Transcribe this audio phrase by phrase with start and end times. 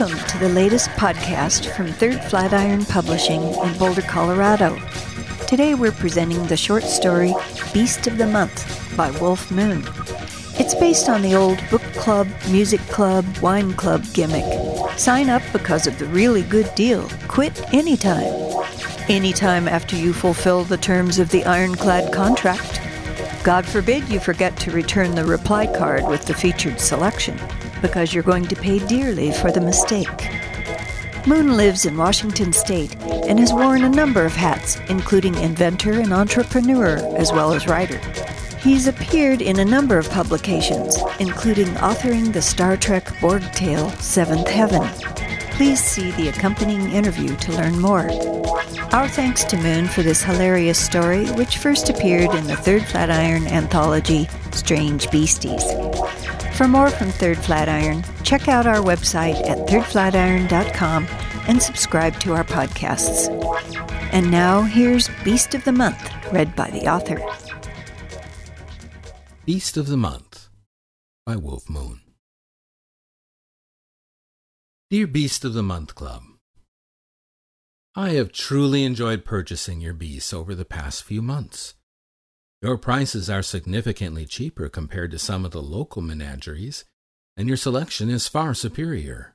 [0.00, 4.78] Welcome to the latest podcast from Third Flatiron Publishing in Boulder, Colorado.
[5.46, 7.34] Today we're presenting the short story
[7.74, 9.84] Beast of the Month by Wulf Moon.
[10.58, 14.46] It's based on the old book club, music club, wine club gimmick.
[14.98, 17.06] Sign up because of the really good deal.
[17.28, 18.32] Quit anytime.
[19.10, 22.80] Anytime after you fulfill the terms of the ironclad contract.
[23.44, 27.38] God forbid you forget to return the reply card with the featured selection,
[27.80, 30.08] because you're going to pay dearly for the mistake.
[31.26, 32.96] Moon lives in Washington State
[33.28, 38.00] and has worn a number of hats, including inventor and entrepreneur, as well as writer.
[38.60, 44.48] He's appeared in a number of publications, including authoring the Star Trek Borg tale Seventh
[44.48, 44.86] Heaven.
[45.52, 48.10] Please see the accompanying interview to learn more.
[48.92, 53.46] Our thanks to Moon for this hilarious story, which first appeared in the Third Flatiron
[53.46, 55.62] anthology, Strange Beasties.
[56.60, 61.06] For more from Third Flatiron, check out our website at thirdflatiron.com
[61.48, 63.30] and subscribe to our podcasts.
[64.12, 67.18] And now here's Beast of the Month, read by the author.
[69.46, 70.50] Beast of the Month
[71.24, 72.02] by Wulf Moon.
[74.90, 76.24] Dear Beast of the Month Club,
[77.96, 81.72] I have truly enjoyed purchasing your beasts over the past few months.
[82.62, 86.84] Your prices are significantly cheaper compared to some of the local menageries,
[87.36, 89.34] and your selection is far superior.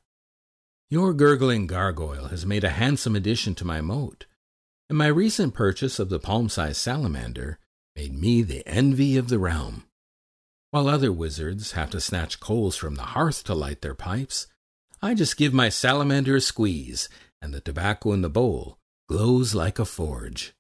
[0.92, 4.28] Your gurgling gargoyle has made a handsome addition to my moat,
[4.90, 7.58] and my recent purchase of the palm sized salamander
[7.96, 9.86] made me the envy of the realm.
[10.70, 14.46] While other wizards have to snatch coals from the hearth to light their pipes,
[15.02, 17.10] I just give my salamander a squeeze,
[17.42, 18.78] and the tobacco in the bowl
[19.10, 20.54] glows like a forge.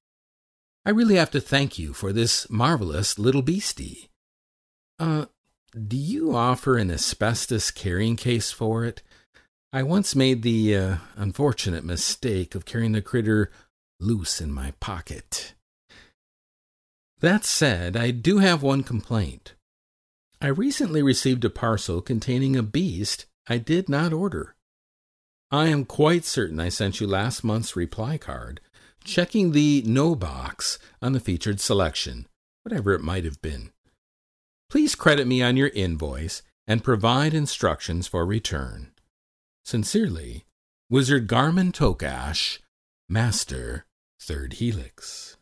[0.85, 4.09] I really have to thank you for this marvelous little beastie.
[4.99, 5.25] Uh,
[5.75, 9.01] do you offer an asbestos carrying case for it?
[9.73, 13.51] I once made the uh, unfortunate mistake of carrying the critter
[13.99, 15.53] loose in my pocket.
[17.19, 19.55] That said, I do have one complaint.
[20.39, 24.55] I recently received a parcel containing a beast I did not order.
[25.49, 28.61] I am quite certain I sent you last month's reply card,
[29.05, 32.27] checking the no box on the featured selection,
[32.63, 33.71] whatever it might have been.
[34.69, 38.91] Please credit me on your invoice and provide instructions for return.
[39.63, 40.45] Sincerely,
[40.89, 42.59] Wizard Garmin Tokash,
[43.07, 43.85] Master,
[44.19, 45.37] Third Helix.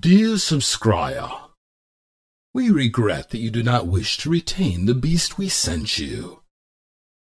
[0.00, 1.30] Dear subscriber,
[2.54, 6.42] we regret that you do not wish to retain the beast we sent you.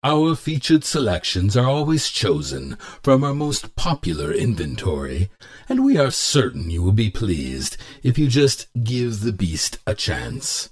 [0.05, 5.31] Our featured selections are always chosen from our most popular inventory,
[5.67, 9.95] and we are certain you will be pleased if you just give the beast a
[9.95, 10.69] chance.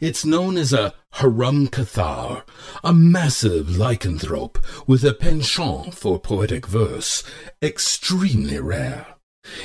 [0.00, 2.42] It's known as a Harum Cathar,
[2.82, 7.22] a massive lycanthrope with a penchant for poetic verse,
[7.62, 9.06] extremely rare.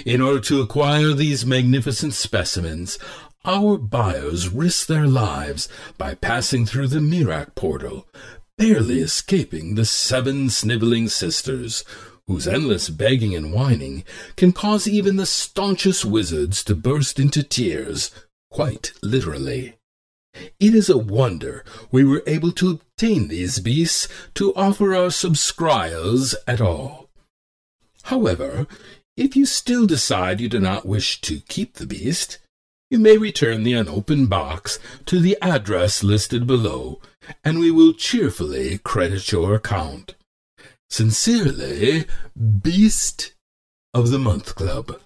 [0.06, 3.00] In order to acquire these magnificent specimens,
[3.44, 5.68] our buyers risk their lives
[5.98, 8.08] by passing through the Mirak portal,
[8.58, 11.84] barely escaping the seven sniveling sisters,
[12.26, 14.04] whose endless begging and whining
[14.36, 18.12] can cause even the staunchest wizards to burst into tears,
[18.50, 19.76] quite literally.
[20.60, 26.36] It is a wonder we were able to obtain these beasts to offer our subscribers
[26.48, 27.10] at all.
[28.04, 28.68] However,
[29.16, 32.40] if you still decide you do not wish to keep the beast,
[32.90, 37.02] you may return the unopened box to the address listed below,
[37.44, 40.16] and we will cheerfully credit your account.
[40.90, 42.06] Sincerely,
[42.62, 43.34] Beast
[43.94, 45.02] of the Month Club.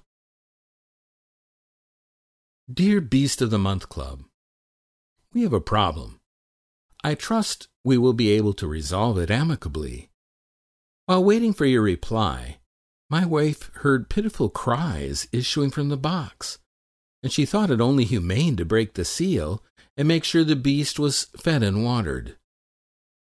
[2.71, 4.23] Dear Beast of the Month Club,
[5.33, 6.19] we have a problem.
[7.03, 10.09] I trust we will be able to resolve it amicably.
[11.07, 12.59] While waiting for your reply,
[13.09, 16.59] my wife heard pitiful cries issuing from the box
[17.23, 19.63] and she thought it only humane to break the seal
[19.97, 22.37] and make sure the beast was fed and watered.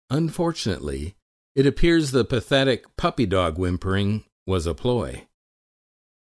[0.10, 1.16] Unfortunately,
[1.56, 5.28] it appears the pathetic puppy dog whimpering was a ploy.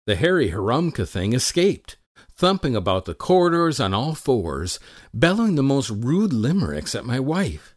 [0.07, 1.97] The hairy Harumka thing escaped,
[2.35, 4.79] thumping about the corridors on all fours,
[5.13, 7.75] bellowing the most rude limericks at my wife.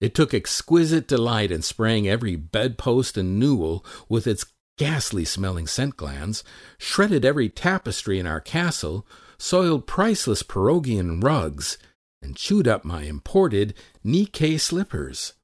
[0.00, 4.46] It took exquisite delight in spraying every bedpost and newel with its
[4.80, 6.42] ghastly smelling scent glands,
[6.78, 9.06] shredded every tapestry in our castle,
[9.36, 11.76] soiled priceless Perugian rugs,
[12.22, 15.34] and chewed up my imported Nikkei slippers.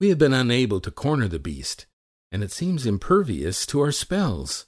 [0.00, 1.86] We have been unable to corner the beast,
[2.32, 4.66] and it seems impervious to our spells.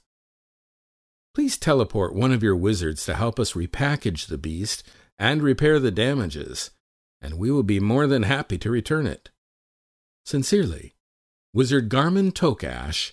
[1.35, 4.83] Please teleport one of your wizards to help us repackage the beast
[5.19, 6.71] and repair the damages,
[7.21, 9.31] and we will be more than happy to return it.
[10.25, 10.95] Sincerely,
[11.53, 13.11] Wizard Garmin Tokash,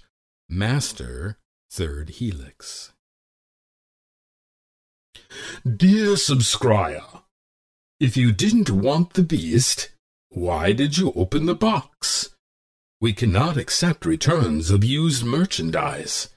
[0.48, 1.36] Master,
[1.70, 2.92] Third Helix.
[5.64, 7.04] Dear subscriber,
[8.00, 9.90] if you didn't want the beast,
[10.30, 12.30] why did you open the box?
[12.98, 16.30] We cannot accept returns of used merchandise.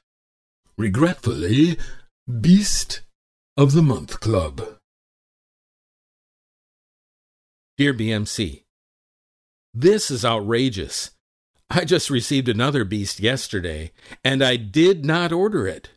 [0.77, 1.77] Regretfully,
[2.27, 3.01] Beast
[3.55, 4.77] of the Month Club.
[7.77, 8.63] Dear BMC,
[9.73, 11.11] This is outrageous.
[11.73, 13.93] I just received another beast yesterday,
[14.25, 15.89] and I did not order it.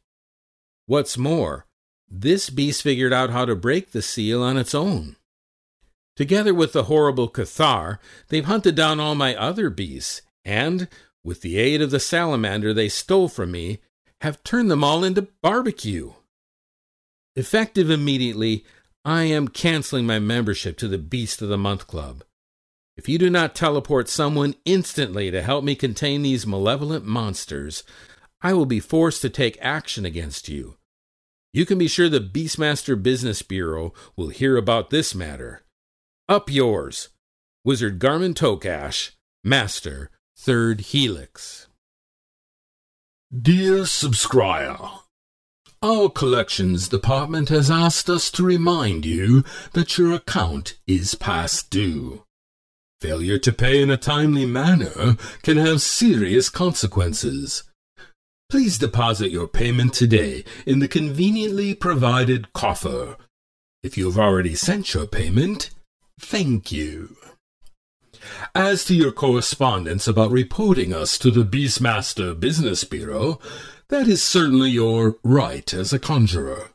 [0.86, 1.66] What's more,
[2.08, 5.16] this beast figured out how to break the seal on its own.
[6.14, 7.98] Together with the horrible Cathar,
[8.28, 10.86] they've hunted down all my other beasts, and,
[11.24, 13.80] with the aid of the salamander they stole from me,
[14.20, 16.12] have turned them all into barbecue.
[17.34, 18.64] Effective immediately,
[19.04, 22.22] I am canceling my membership to the Beast of the Month Club.
[22.96, 27.82] If you do not teleport someone instantly to help me contain these malevolent monsters,
[28.40, 30.76] I will be forced to take action against you.
[31.52, 35.62] You can be sure the Beastmaster Business Bureau will hear about this matter.
[36.28, 37.08] Up yours,
[37.64, 39.12] Wizard Garmin Tokash,
[39.42, 41.68] Master, Third Helix.
[43.36, 44.90] Dear subscriber,
[45.82, 52.24] our collections department has asked us to remind you that your account is past due.
[53.04, 57.64] Failure to pay in a timely manner can have serious consequences.
[58.48, 63.18] Please deposit your payment today in the conveniently provided coffer.
[63.82, 65.68] If you have already sent your payment,
[66.18, 67.14] thank you.
[68.54, 73.38] As to your correspondence about reporting us to the Beastmaster Business Bureau,
[73.90, 76.70] that is certainly your right as a conjurer.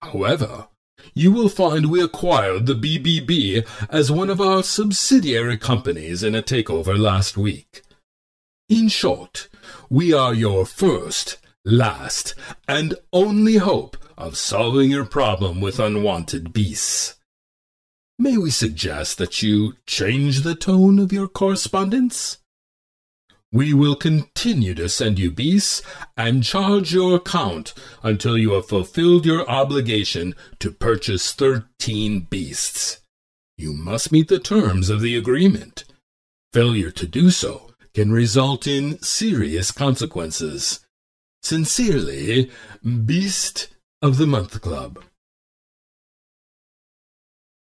[0.00, 0.68] However,
[1.14, 6.42] you will find we acquired the BBB as one of our subsidiary companies in a
[6.42, 7.82] takeover last week.
[8.68, 9.48] In short,
[9.88, 12.34] we are your first, last,
[12.68, 17.16] and only hope of solving your problem with unwanted beasts.
[18.18, 22.36] May we suggest that you change the tone of your correspondence?
[23.52, 25.82] We will continue to send you beasts
[26.16, 33.00] and charge your account until you have fulfilled your obligation to purchase 13 beasts.
[33.58, 35.84] You must meet the terms of the agreement.
[36.52, 40.86] Failure to do so can result in serious consequences.
[41.42, 42.50] Sincerely,
[43.04, 43.68] Beast
[44.00, 45.02] of the Month Club.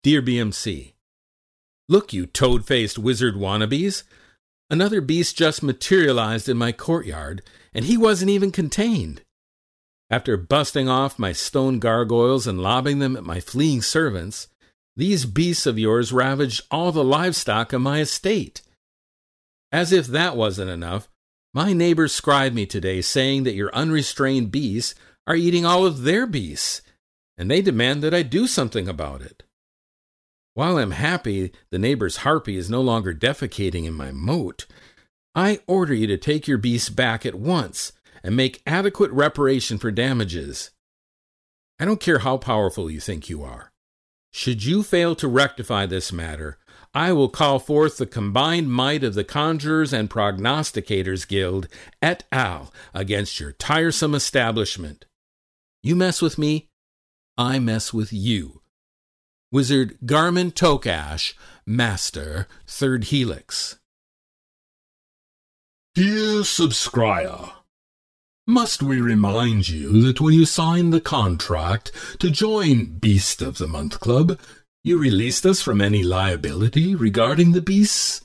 [0.02, 0.94] Dear BMC,
[1.88, 4.02] Look, you toad faced wizard wannabes!
[4.68, 7.42] Another beast just materialized in my courtyard,
[7.72, 9.22] and he wasn't even contained.
[10.10, 14.48] After busting off my stone gargoyles and lobbing them at my fleeing servants,
[14.96, 18.62] these beasts of yours ravaged all the livestock of my estate.
[19.70, 21.08] As if that wasn't enough,
[21.52, 24.94] my neighbors scribed me today saying that your unrestrained beasts
[25.26, 26.82] are eating all of their beasts,
[27.38, 29.42] and they demand that I do something about it.
[30.56, 34.64] While I'm happy the neighbor's harpy is no longer defecating in my moat,
[35.34, 37.92] I order you to take your beast back at once
[38.24, 40.70] and make adequate reparation for damages.
[41.78, 43.70] I don't care how powerful you think you are.
[44.32, 46.56] Should you fail to rectify this matter,
[46.94, 51.68] I will call forth the combined might of the Conjurers and Prognosticators Guild
[52.00, 52.72] et al.
[52.94, 55.04] against your tiresome establishment.
[55.82, 56.70] You mess with me,
[57.36, 58.62] I mess with you
[59.52, 61.34] Wizard Garmin Tokash,
[61.64, 63.78] Master, Third Helix.
[65.94, 67.52] Dear subscriber,
[68.44, 73.68] must we remind you that when you signed the contract to join Beast of the
[73.68, 74.38] Month Club,
[74.82, 78.22] you released us from any liability regarding the beasts?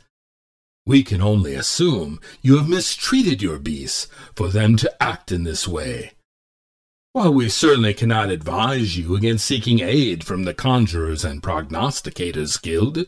[0.87, 5.67] We can only assume you have mistreated your beasts for them to act in this
[5.67, 6.13] way.
[7.13, 13.05] While we certainly cannot advise you against seeking aid from the Conjurers and Prognosticators Guild,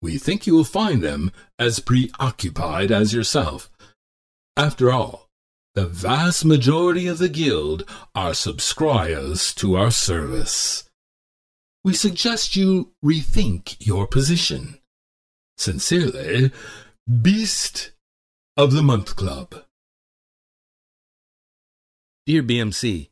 [0.00, 3.70] we think you will find them as preoccupied as yourself.
[4.56, 5.28] After all,
[5.74, 10.88] the vast majority of the Guild are subscribers to our service.
[11.84, 14.78] We suggest you rethink your position.
[15.58, 16.52] Sincerely,
[17.20, 17.92] Beast
[18.56, 19.62] of the Month Club.
[22.24, 23.10] Dear BMC,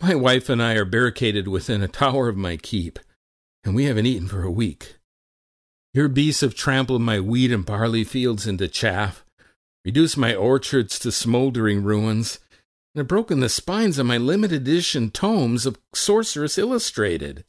[0.00, 2.98] my wife and I are barricaded within a tower of my keep,
[3.64, 4.96] and we haven't eaten for a week.
[5.94, 9.24] Your beasts have trampled my wheat and barley fields into chaff,
[9.84, 12.38] reduced my orchards to smoldering ruins,
[12.94, 17.44] and have broken the spines of my limited edition tomes of Sorceress Illustrated.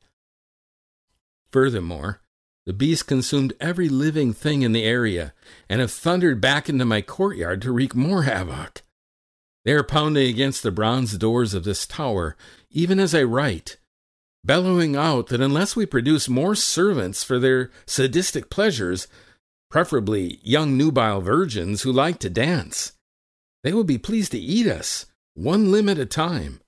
[1.51, 2.21] Furthermore,
[2.67, 5.33] The beasts consumed every living thing in the area
[5.69, 8.83] and have thundered back into my courtyard to wreak more havoc.
[9.67, 12.37] They are pounding against the bronze doors of this tower,
[12.71, 13.75] even as I write,
[14.45, 19.09] bellowing out that unless we produce more servants for their sadistic pleasures,
[19.69, 22.93] preferably young nubile virgins who like to dance,
[23.65, 26.61] they will be pleased to eat us, one limb at a time.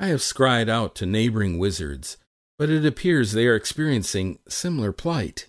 [0.00, 2.16] I have scryed out to neighboring wizards
[2.58, 5.48] but it appears they are experiencing similar plight.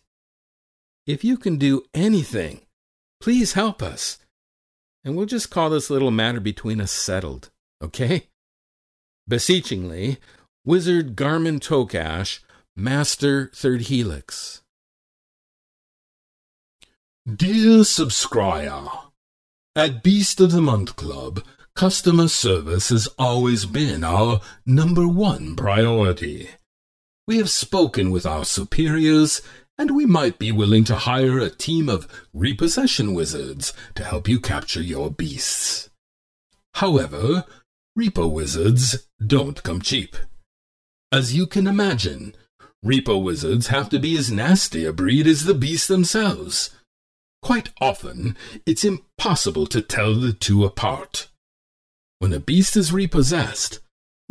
[1.06, 2.62] If you can do anything,
[3.22, 4.18] please help us.
[5.06, 7.50] And we'll just call this little matter between us settled,
[7.82, 8.28] okay?
[9.28, 10.18] Beseechingly,
[10.66, 12.40] Wizard Garmin Tokash,
[12.76, 14.62] Master Third Helix.
[17.26, 18.90] Dear subscriber,
[19.76, 21.44] at Beast of the Month Club,
[21.76, 26.50] customer service has always been our number one priority.
[27.28, 29.42] We have spoken with our superiors,
[29.78, 34.40] and we might be willing to hire a team of repossession wizards to help you
[34.40, 35.90] capture your beasts.
[36.76, 37.46] However,
[37.98, 40.16] repo wizards don't come cheap.
[41.12, 42.36] As you can imagine,
[42.84, 46.72] repo wizards have to be as nasty a breed as the beasts themselves.
[47.42, 51.30] Quite often, it's impossible to tell the two apart.
[52.20, 53.80] When a beast is repossessed,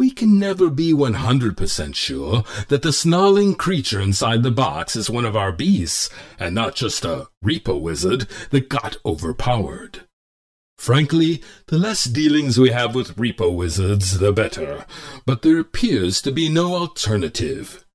[0.02, 5.24] we can never be 100% sure that the snarling creature inside the box is one
[5.24, 10.00] of our beasts and not just a repo wizard that got overpowered.
[10.76, 14.86] Frankly, the less dealings we have with repo wizards, the better,
[15.24, 17.86] but there appears to be no alternative.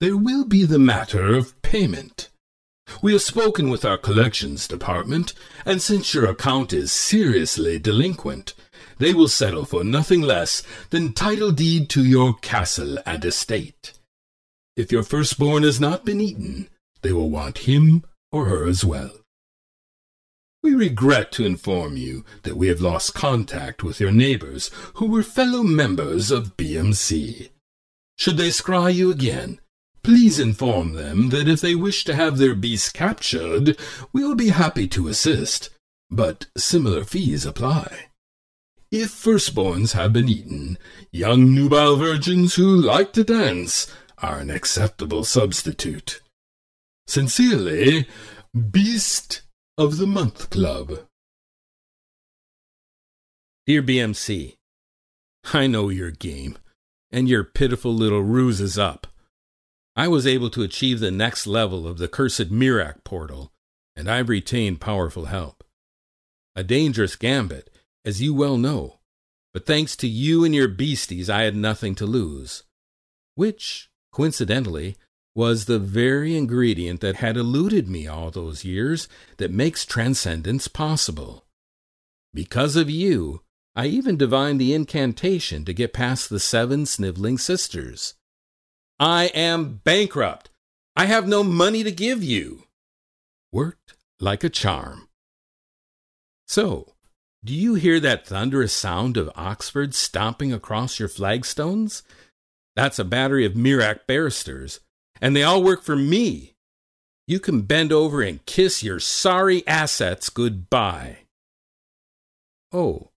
[0.00, 2.28] There will be the matter of payment.
[3.00, 5.32] We have spoken with our collections department,
[5.64, 8.54] and since your account is seriously delinquent,
[9.02, 13.94] they will settle for nothing less than title deed to your castle and estate.
[14.76, 16.68] If your firstborn has not been eaten,
[17.02, 19.10] they will want him or her as well.
[20.62, 25.24] We regret to inform you that we have lost contact with your neighbors who were
[25.24, 27.50] fellow members of BMC.
[28.16, 29.60] Should they scry you again,
[30.04, 33.76] please inform them that if they wish to have their beasts captured,
[34.12, 35.70] we will be happy to assist,
[36.08, 38.11] but similar fees apply.
[38.92, 40.76] If firstborns have been eaten,
[41.10, 46.20] young nubile virgins who like to dance are an acceptable substitute.
[47.06, 48.06] Sincerely,
[48.70, 49.40] Beast
[49.78, 51.06] of the Month Club.
[53.66, 54.56] Dear BMC,
[55.54, 56.58] I know your game,
[57.10, 59.06] and your pitiful little ruse is up.
[59.96, 63.52] I was able to achieve the next level of the cursed Mirac portal,
[63.96, 65.64] and I've retained powerful help.
[66.54, 67.70] A dangerous gambit,
[68.04, 68.98] as you well know.
[69.52, 72.64] But thanks to you and your beasties, I had nothing to lose.
[73.34, 74.96] Which, coincidentally,
[75.34, 81.46] was the very ingredient that had eluded me all those years that makes transcendence possible.
[82.34, 83.42] Because of you,
[83.74, 88.14] I even divined the incantation to get past the seven sniveling sisters.
[89.00, 90.50] I am bankrupt.
[90.94, 92.64] I have no money to give you.
[93.50, 95.08] Worked like a charm.
[96.46, 96.92] So,
[97.44, 102.02] do you hear that thunderous sound of Oxford stomping across your flagstones?
[102.76, 104.80] That's a battery of Mirac barristers,
[105.20, 106.54] and they all work for me.
[107.26, 111.18] You can bend over and kiss your sorry assets goodbye.
[112.70, 113.10] Oh,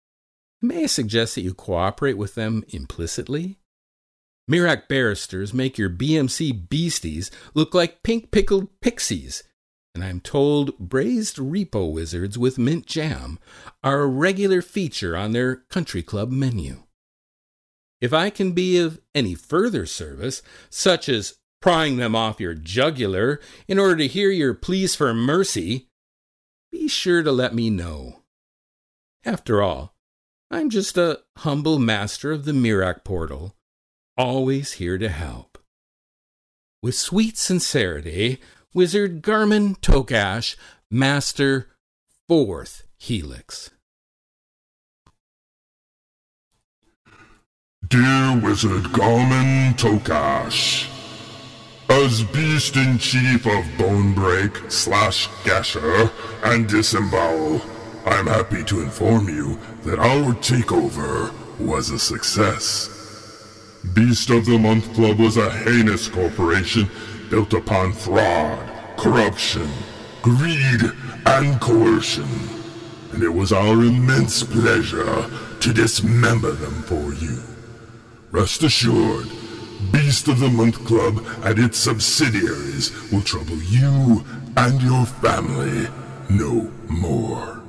[0.62, 3.58] may I suggest that you cooperate with them implicitly?
[4.48, 9.42] Mirac barristers make your BMC beasties look like pink pickled pixies
[9.94, 13.38] and I'm told braised repo wizards with mint jam
[13.82, 16.82] are a regular feature on their country club menu.
[18.00, 23.40] If I can be of any further service, such as prying them off your jugular
[23.68, 25.88] in order to hear your pleas for mercy,
[26.72, 28.24] be sure to let me know.
[29.24, 29.94] After all,
[30.50, 33.56] I'm just a humble master of the Mirac portal,
[34.18, 35.56] always here to help.
[36.82, 38.40] With sweet sincerity,
[38.74, 40.56] Wizard Garmin Tokash,
[40.90, 41.68] Master
[42.26, 43.70] Fourth Helix.
[47.86, 50.90] Dear Wizard Garmin Tokash,
[51.88, 56.10] as Beast in Chief of Bonebreak slash Gasher
[56.42, 57.60] and Disembowel,
[58.04, 62.90] I'm happy to inform you that our takeover was a success.
[63.92, 66.90] Beast of the Month Club was a heinous corporation
[67.30, 69.68] built upon fraud, corruption,
[70.22, 70.82] greed,
[71.26, 72.28] and coercion.
[73.12, 77.38] And it was our immense pleasure to dismember them for you.
[78.30, 79.28] Rest assured,
[79.92, 84.24] Beast of the Month Club and its subsidiaries will trouble you
[84.56, 85.88] and your family
[86.28, 87.62] no more.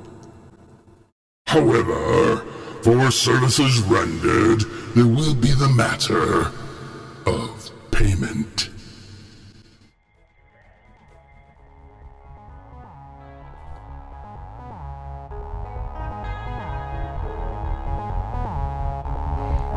[1.46, 2.44] However,
[2.82, 4.60] for services rendered,
[4.94, 6.52] there will be the matter
[7.26, 8.70] of payment.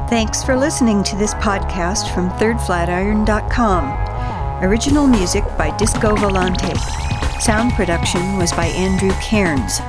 [0.09, 4.63] Thanks for listening to this podcast from thirdflatiron.com.
[4.63, 6.75] Original music by Disco Volante.
[7.39, 9.81] Sound production was by Andrew Cairns.